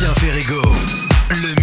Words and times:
Sébastien 0.00 0.14
Ferrigo, 0.14 0.62
le 1.28 1.59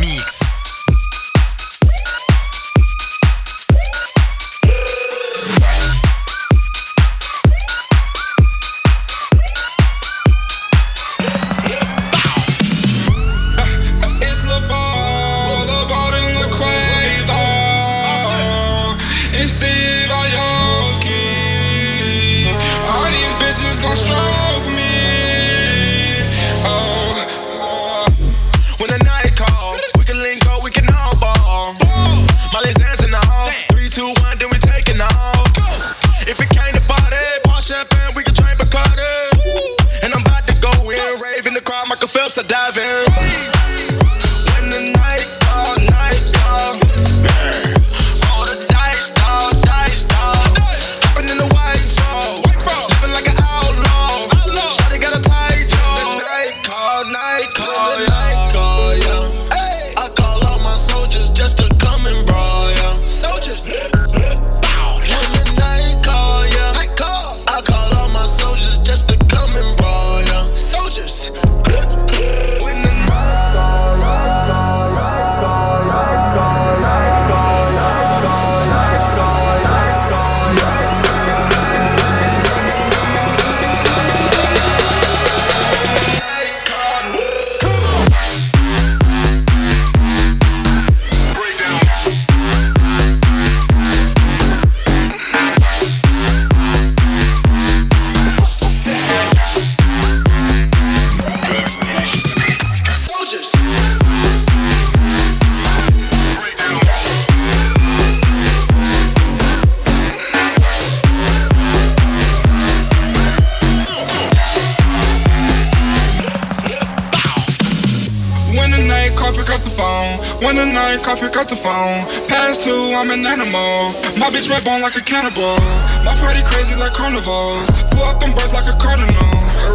like 124.88 124.96
a 124.96 125.04
cannibal. 125.04 125.60
My 126.08 126.16
party 126.24 126.40
crazy 126.48 126.72
like 126.80 126.94
carnivals. 126.94 127.68
Pull 127.92 128.08
up 128.08 128.24
them 128.24 128.32
birds 128.32 128.54
like 128.54 128.72
a 128.72 128.78
cardinal. 128.80 129.12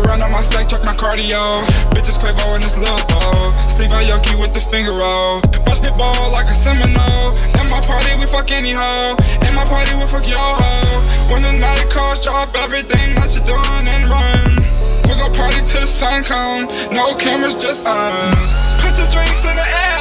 Run 0.09 0.25
on 0.25 0.33
my 0.33 0.41
sack, 0.41 0.69
check 0.69 0.83
my 0.89 0.97
cardio. 0.97 1.61
Bitches 1.93 2.17
Quavo 2.17 2.57
in 2.57 2.63
this 2.65 2.77
little 2.81 2.97
bowl. 3.13 3.53
Steve 3.69 3.93
Aoki 3.93 4.33
with 4.41 4.55
the 4.55 4.61
finger 4.73 4.93
roll. 4.97 5.43
Bust 5.69 5.85
it 5.85 5.93
ball 6.01 6.33
like 6.33 6.49
a 6.49 6.57
Seminole. 6.57 7.37
In 7.61 7.69
my 7.69 7.85
party, 7.85 8.17
we 8.17 8.25
fuck 8.25 8.51
any 8.51 8.73
hoe. 8.73 9.21
In 9.45 9.55
my 9.55 9.69
party, 9.69 9.93
we 10.01 10.09
fuck 10.09 10.25
your 10.25 10.41
hoe. 10.41 11.29
When 11.29 11.43
the 11.45 11.53
night 11.61 11.85
calls, 11.93 12.25
drop 12.25 12.49
everything 12.65 13.13
that 13.21 13.37
you're 13.37 13.45
doing 13.45 13.85
and 13.85 14.09
run. 14.09 14.65
We 15.05 15.13
gon' 15.21 15.35
party 15.37 15.61
till 15.69 15.85
the 15.85 15.87
sun 15.87 16.25
come. 16.25 16.73
No 16.89 17.15
cameras, 17.21 17.55
just 17.55 17.87
us. 17.87 18.81
Put 18.81 18.97
the 18.97 19.05
drinks 19.13 19.45
in 19.45 19.57
the 19.61 19.67
air. 19.69 19.92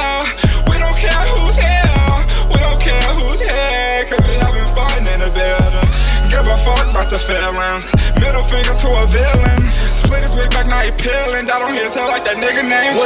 In 5.22 5.28
the 5.28 5.34
building. 5.38 5.88
Give 6.30 6.46
a 6.46 6.56
fuck 6.64 6.90
about 6.90 7.10
your 7.10 7.20
feelings. 7.20 7.94
Middle 8.18 8.42
finger 8.42 8.74
to 8.74 8.88
a 9.02 9.06
villain. 9.06 9.70
Split 9.88 10.22
his 10.22 10.34
wig 10.34 10.50
back, 10.50 10.66
now 10.66 10.80
he 10.80 10.90
peeling. 10.90 11.46
Died 11.46 11.62
on 11.62 11.74
his 11.74 11.94
head 11.94 12.08
like 12.08 12.24
that 12.24 12.36
nigga 12.36 12.62
name. 12.66 12.96
to 12.96 13.02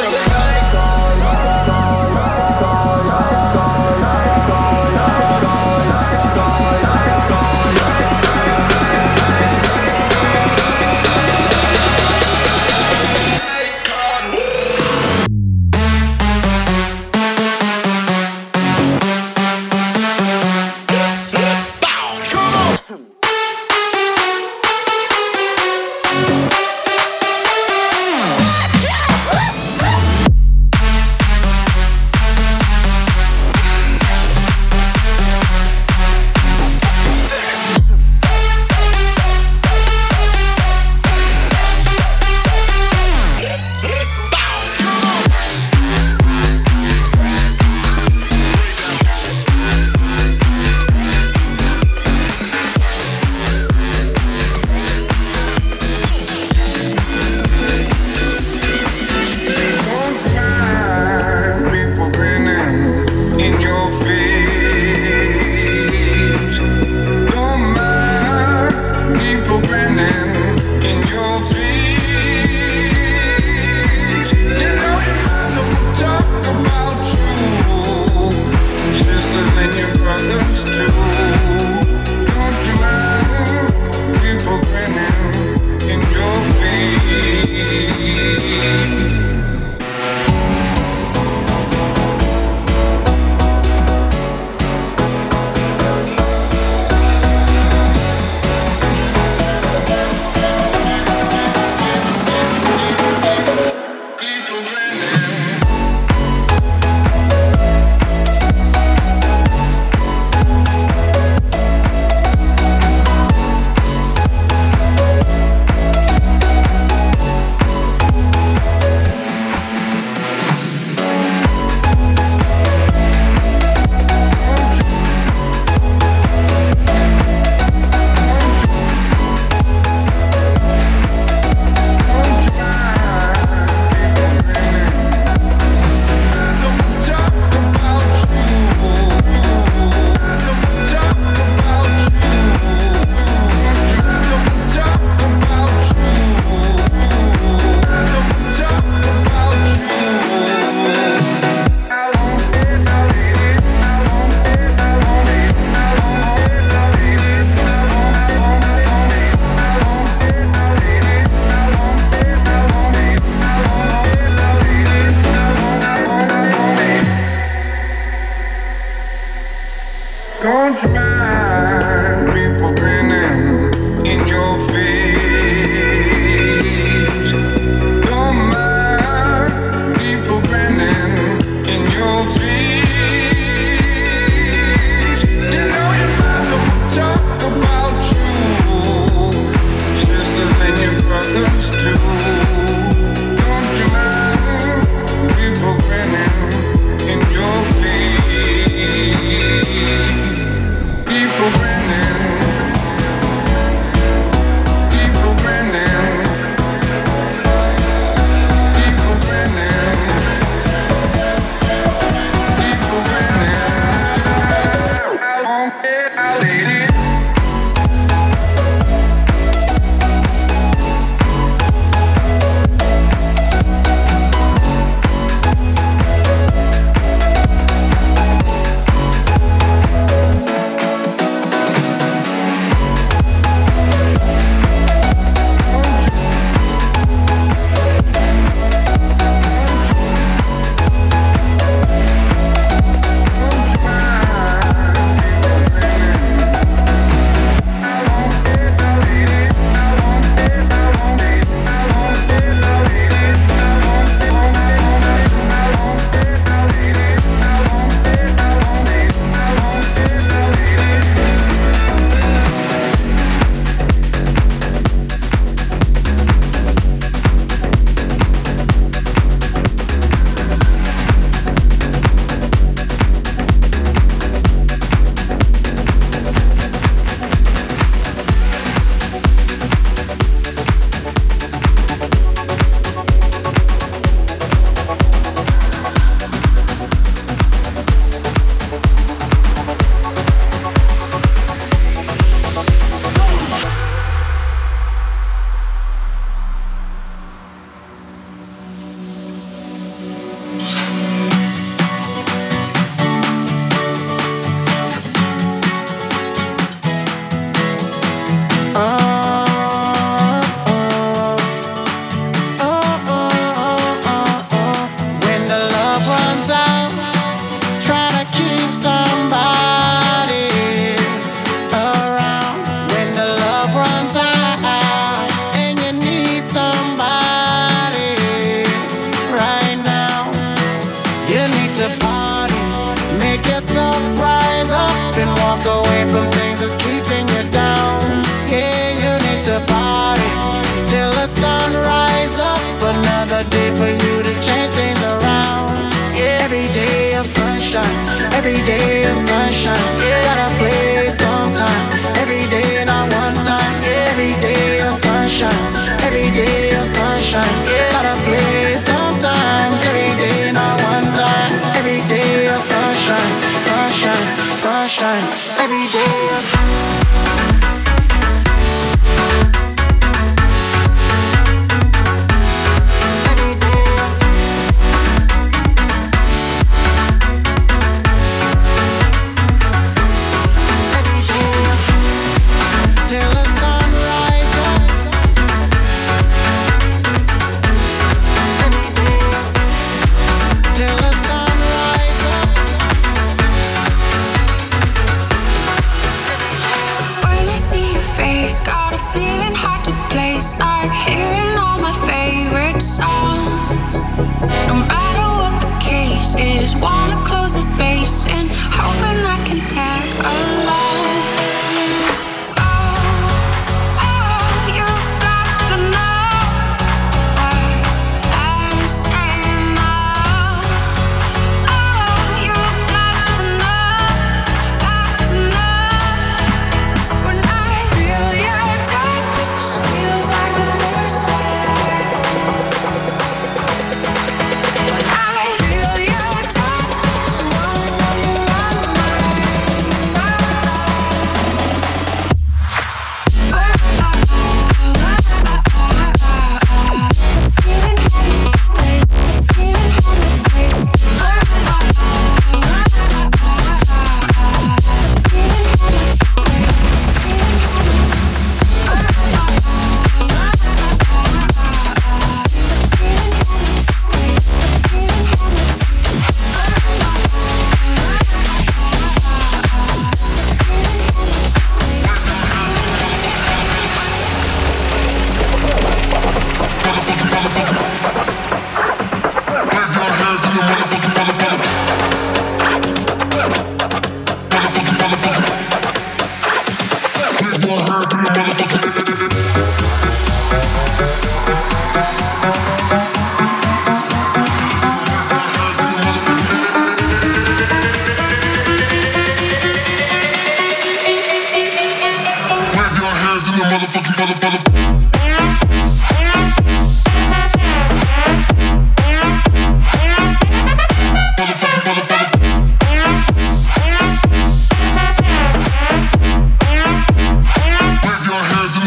the 407.57 407.63
space 407.63 408.27
and 408.27 408.51
hoping 408.53 409.25
I 409.25 409.43
can 409.47 409.67
tag 409.67 410.15
along. 410.21 410.86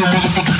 Motherfucking. 0.00 0.59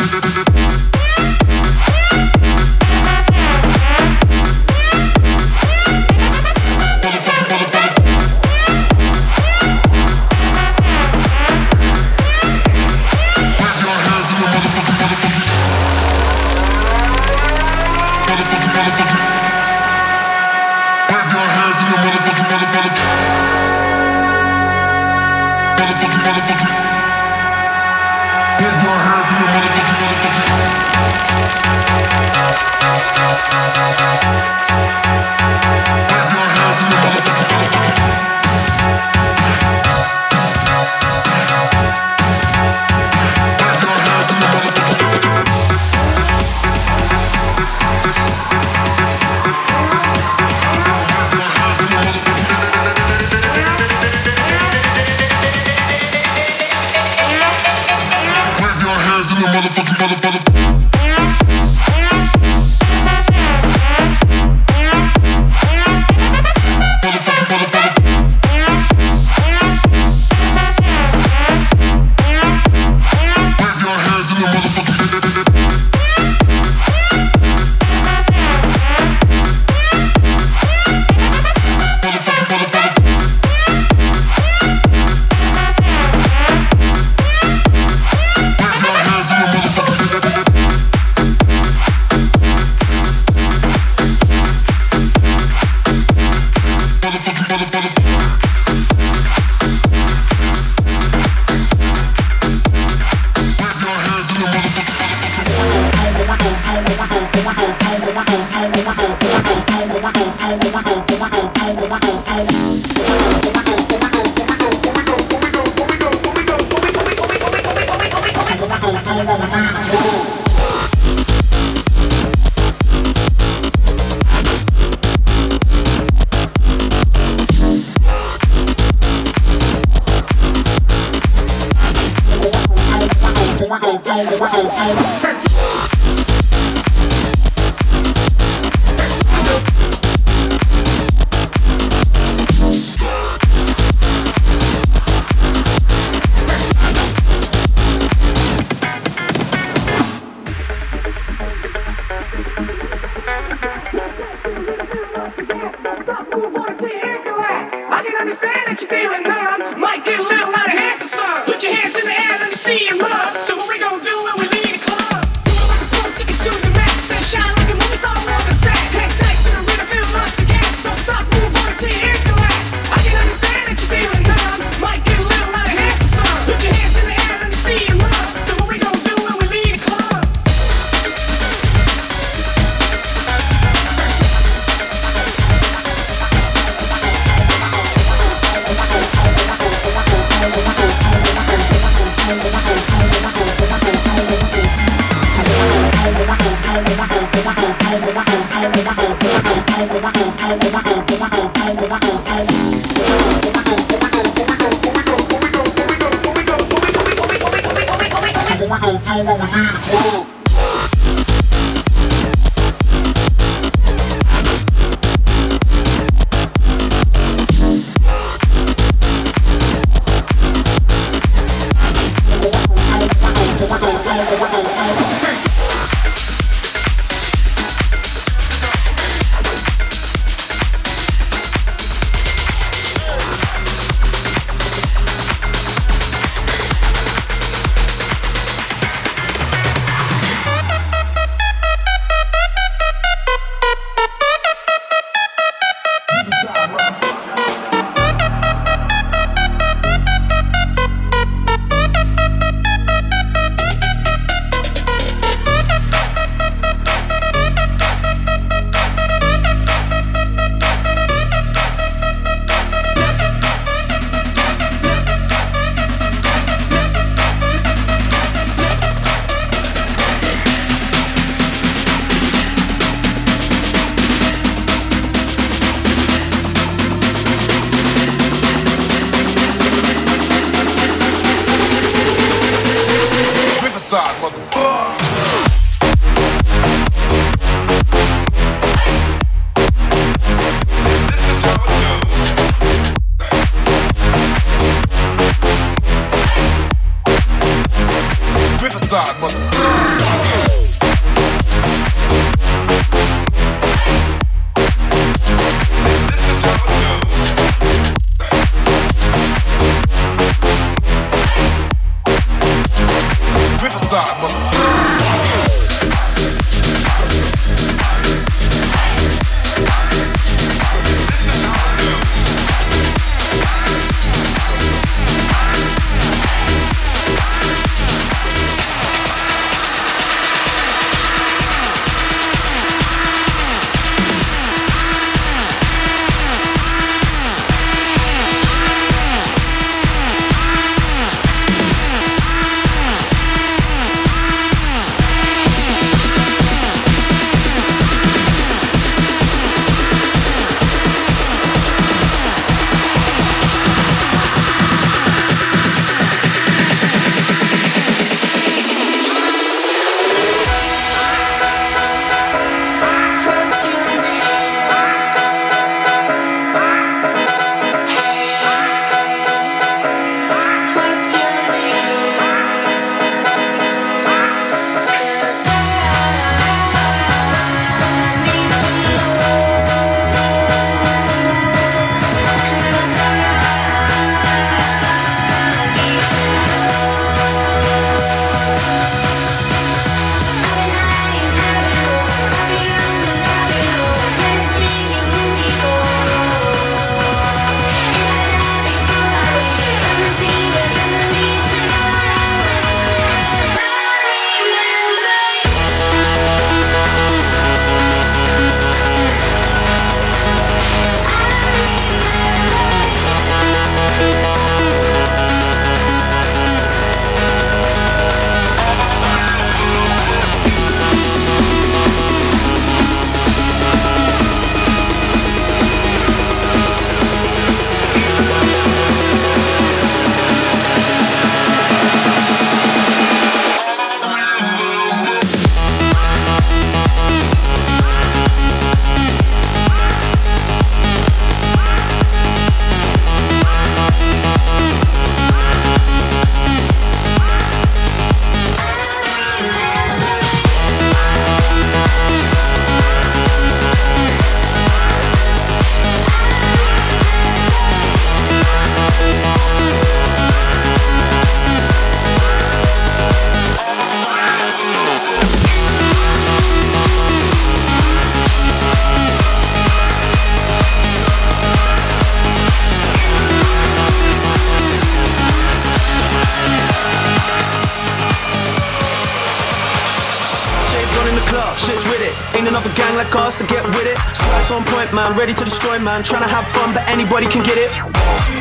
On 484.90 484.96
man, 484.96 485.16
ready 485.16 485.34
to 485.34 485.44
destroy, 485.44 485.78
man. 485.78 486.02
Trying 486.02 486.22
to 486.22 486.28
have 486.28 486.44
fun, 486.48 486.74
but 486.74 486.82
anybody 486.88 487.26
can 487.26 487.44
get 487.44 487.56
it. 487.56 487.70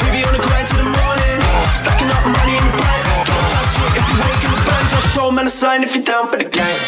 We 0.01 0.09
be 0.09 0.25
on 0.25 0.33
the 0.33 0.41
grind 0.41 0.67
till 0.67 0.77
the 0.77 0.89
morning, 0.89 1.37
stacking 1.77 2.09
up 2.09 2.25
money 2.25 2.57
in 2.57 2.63
the 2.65 2.73
bank. 2.73 3.05
Don't 3.29 3.47
touch 3.53 3.69
shit 3.77 3.93
if 3.93 4.05
you 4.09 4.17
wake 4.17 4.43
in 4.43 4.49
the 4.49 4.61
band, 4.65 4.89
just 4.89 5.13
show 5.13 5.29
man 5.31 5.45
a 5.45 5.49
sign 5.49 5.83
if 5.83 5.95
you're 5.95 6.03
down 6.03 6.27
for 6.27 6.37
the 6.37 6.45
gang. 6.45 6.79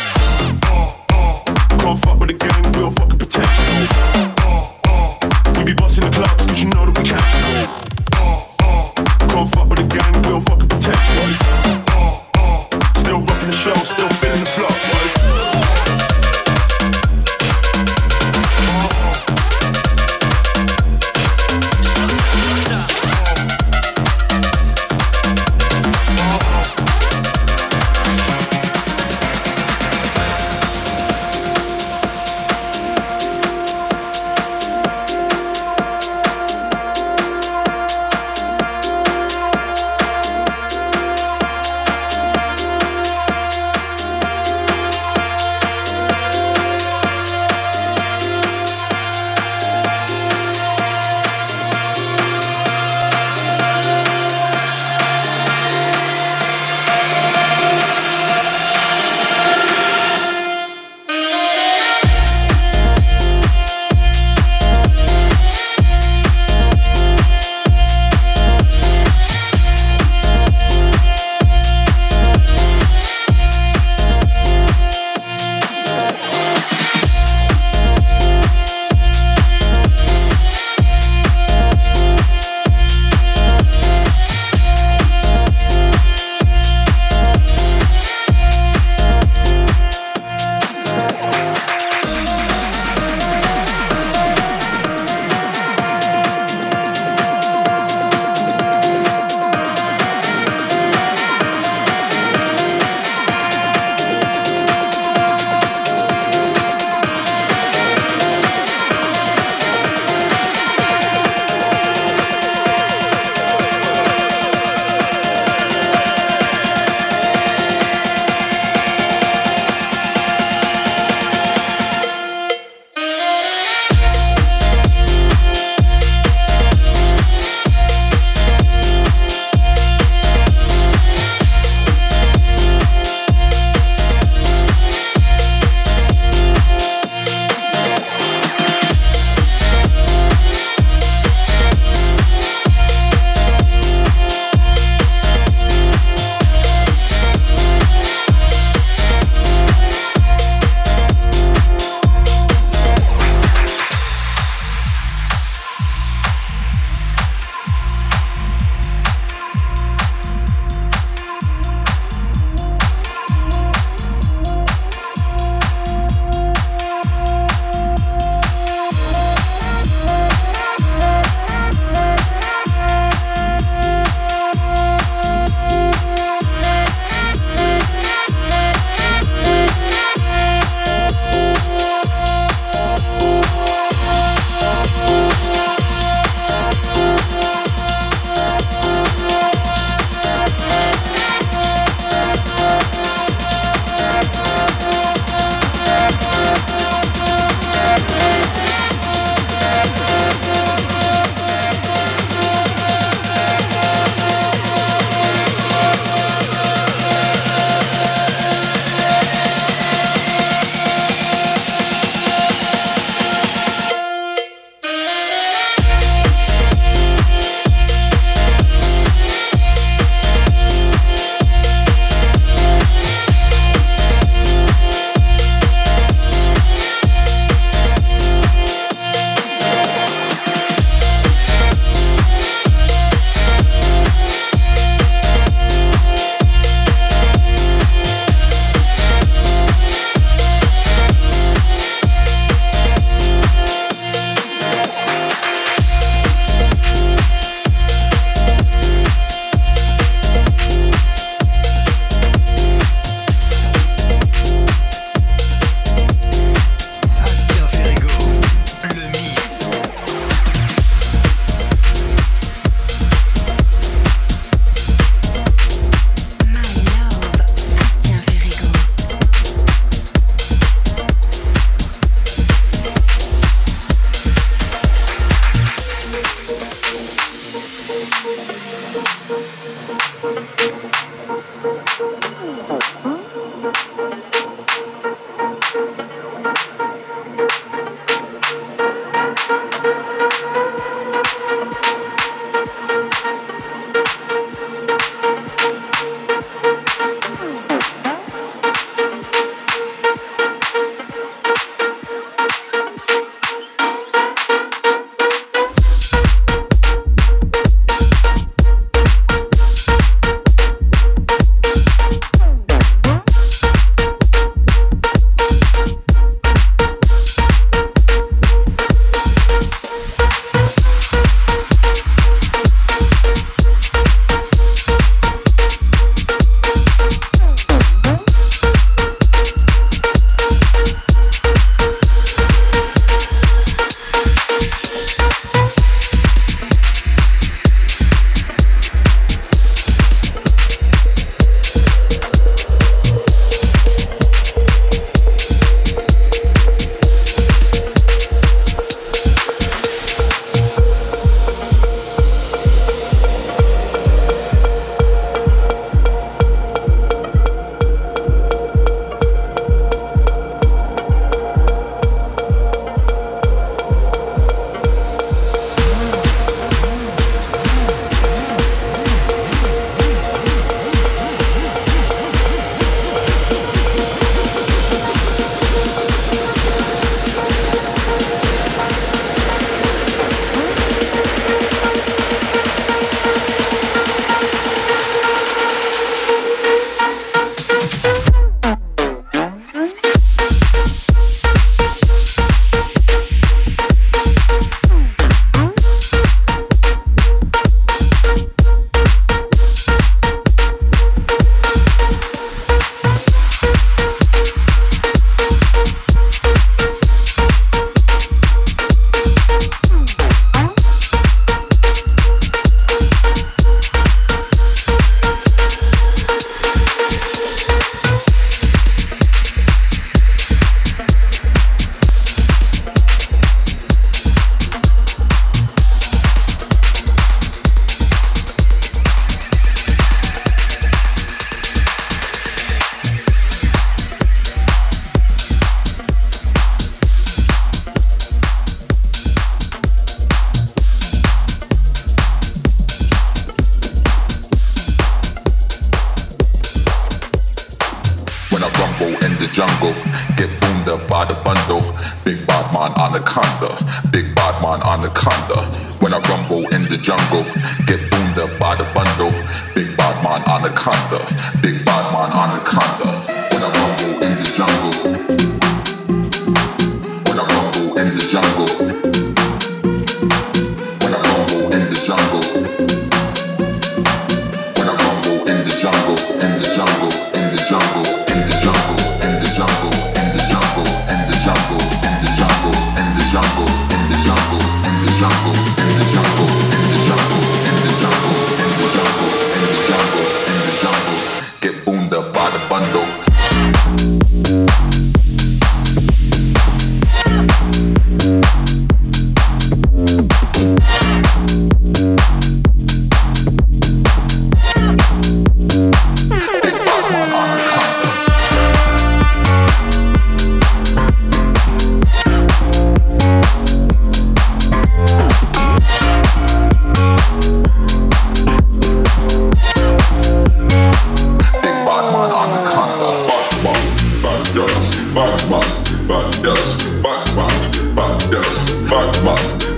Can't 1.78 2.00
fuck 2.00 2.20
with 2.20 2.30
the 2.30 2.38
gang, 2.42 2.64
we 2.64 2.72
don't 2.72 2.92
fucking 2.98 3.20
pretend. 3.20 3.50
We 5.58 5.64
be 5.64 5.74
busting 5.76 6.06
the 6.10 6.12
clubs, 6.16 6.48
cause 6.48 6.60
you 6.60 6.70
know 6.70 6.86
that 6.86 6.98
we 6.98 7.04
can. 7.06 7.22
Can't 9.30 9.50
fuck 9.50 9.70
with 9.70 9.78
the 9.78 9.86
gang, 9.86 10.12
we 10.14 10.22
don't 10.22 10.42
fucking 10.42 10.70
pretend. 10.70 11.61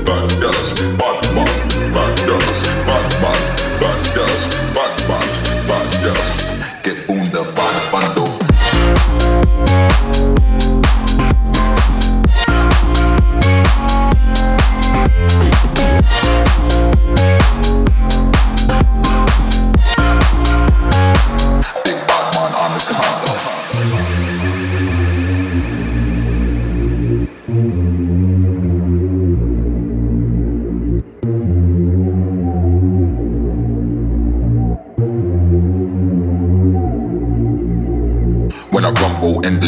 bad 0.06 0.30
girls, 0.42 0.74
bad 0.98 1.22
bad, 1.36 1.94
bad 1.94 2.18
girls, 2.28 2.60
bad 2.88 3.10
bad, 3.22 3.42
bad 3.80 4.16
girls, 4.16 4.44
bad 4.76 4.94
bad, 5.08 5.30
bad 5.68 5.90
girls. 6.04 6.44
Que 6.84 6.94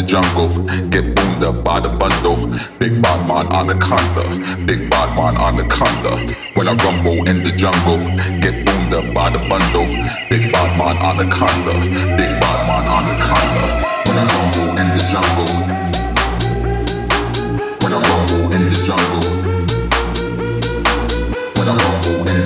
jungle. 0.06 0.48
Get 0.88 1.14
boomed 1.14 1.42
up 1.42 1.64
by 1.64 1.80
the 1.80 1.88
bundle. 1.88 2.46
Big 2.78 3.02
bad 3.02 3.20
man 3.26 3.46
anaconda. 3.52 4.24
Big 4.64 4.88
bad 4.88 5.08
man 5.16 5.36
anaconda. 5.36 6.32
When 6.54 6.68
I 6.68 6.74
rumble 6.74 7.28
in 7.28 7.42
the 7.42 7.50
jungle, 7.50 7.98
get 8.40 8.64
boomed 8.64 8.94
up 8.94 9.06
by 9.14 9.30
the 9.30 9.42
bundle. 9.50 9.86
Big 10.30 10.52
bad 10.52 10.70
man 10.78 10.96
anaconda. 11.08 11.74
Big 12.16 12.32
bad 12.40 12.58
man 12.68 12.84
anaconda. 12.96 13.64
When 14.06 14.16
I 14.16 14.24
rumble 14.34 14.70
in 14.80 14.88
the 14.94 15.02
jungle. 15.12 15.52
When 17.82 17.92
I 17.92 18.00
rumble 18.08 18.52
in 18.56 18.62
the 18.70 18.78
jungle. 18.86 19.26
When 21.56 21.68
I 21.68 21.76
rumble 21.76 22.28
in 22.28 22.36
the. 22.40 22.45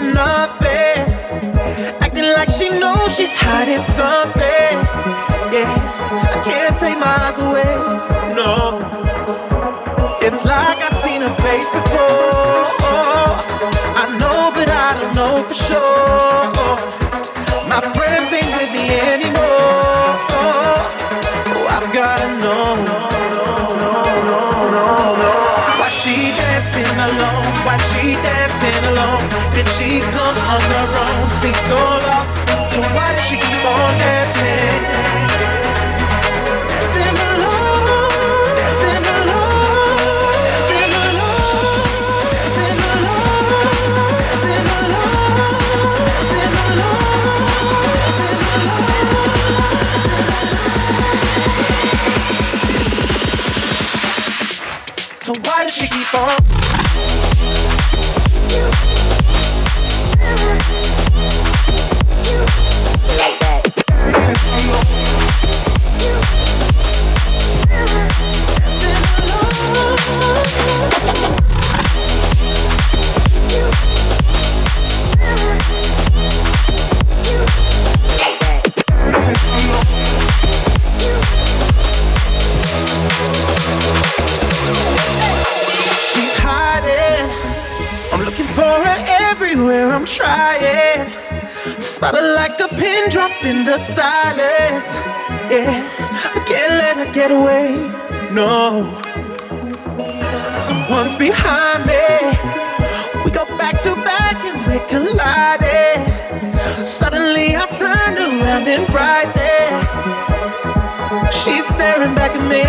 nothing 0.00 0.64
it. 0.64 1.08
Eh? 1.08 2.04
Acting 2.04 2.28
like 2.36 2.50
she 2.50 2.68
knows 2.70 3.16
she's 3.16 3.34
hiding 3.34 3.82
something. 3.82 4.74
Yeah, 5.54 5.70
I 6.34 6.42
can't 6.44 6.76
take 6.76 6.98
my 6.98 7.14
eyes 7.26 7.38
away. 7.38 7.74
No, 8.34 8.80
it's 10.20 10.44
like 10.44 10.82
I've 10.82 10.96
seen 10.96 11.20
her 11.22 11.34
face 11.46 11.70
before. 11.72 12.64
I 13.96 14.04
know, 14.20 14.50
but 14.54 14.68
I 14.68 14.98
don't 15.00 15.14
know 15.14 15.42
for 15.42 15.54
sure. 15.54 17.03
Seems 31.44 31.60
so 31.68 31.74
lost. 31.74 32.38
So 32.72 32.80
why 32.96 33.12
does 33.12 33.28
she 33.28 33.36
keep 33.36 33.64
on 33.66 33.98
dancing? 33.98 34.13
In 93.46 93.64
the 93.64 93.78
silence. 93.78 94.96
Yeah, 95.50 95.82
I 96.34 96.40
can't 96.46 96.74
let 96.82 96.96
her 96.96 97.12
get 97.12 97.30
away. 97.30 97.76
No, 98.32 98.90
someone's 100.50 101.16
behind 101.16 101.84
me. 101.86 102.04
We 103.24 103.30
go 103.30 103.44
back 103.58 103.80
to 103.82 103.94
back 104.04 104.36
and 104.48 104.58
we're 104.66 104.86
colliding. 104.88 106.04
Suddenly 106.76 107.56
I 107.56 107.66
turned 107.78 108.18
around 108.18 108.66
and 108.68 108.88
right 108.90 109.30
there, 109.34 109.72
she's 111.30 111.66
staring 111.66 112.14
back 112.14 112.32
at 112.32 112.44
me. 112.48 112.64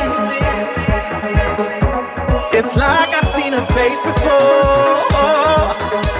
It's 2.57 2.76
like 2.76 3.13
I've 3.13 3.28
seen 3.28 3.53
her 3.53 3.65
face 3.73 4.03
before. 4.03 4.95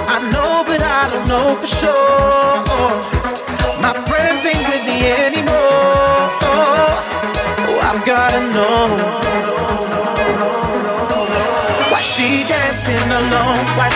I 0.08 0.18
know, 0.32 0.64
but 0.66 0.82
I 0.82 1.10
don't 1.12 1.28
know 1.28 1.54
for 1.54 1.66
sure. 1.66 2.75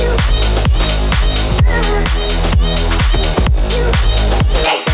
you, 0.00 0.06
you, 1.66 1.90
you, 3.70 4.84
you, 4.84 4.89